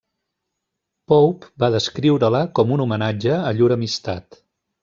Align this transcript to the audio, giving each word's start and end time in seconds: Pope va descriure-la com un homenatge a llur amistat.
Pope 1.11 1.51
va 1.65 1.69
descriure-la 1.77 2.43
com 2.61 2.75
un 2.77 2.83
homenatge 2.87 3.39
a 3.51 3.55
llur 3.59 3.73
amistat. 3.77 4.43